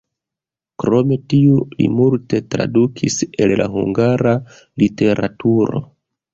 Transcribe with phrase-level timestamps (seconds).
[0.83, 5.87] Krom tiu li multe tradukis el la hungara literaturo.